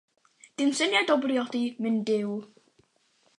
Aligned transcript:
Dim 0.61 0.71
syniad 0.79 1.13
o 1.15 1.17
briodi, 1.25 1.61
myn 1.83 2.01
Duw! 2.09 2.33